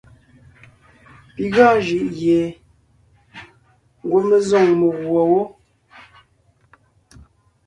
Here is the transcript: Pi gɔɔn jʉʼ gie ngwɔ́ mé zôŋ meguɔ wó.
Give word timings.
Pi 1.33 1.43
gɔɔn 1.53 1.77
jʉʼ 1.87 2.05
gie 2.17 2.41
ngwɔ́ 4.03 4.21
mé 4.29 4.37
zôŋ 4.47 4.65
meguɔ 4.79 5.21
wó. 5.31 5.41